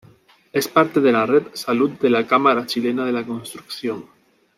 [0.51, 4.03] Es parte de la Red Salud de la Cámara Chilena de la Construcción.